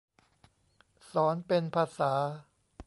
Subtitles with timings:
[1.11, 2.11] สอนเป็นภาษา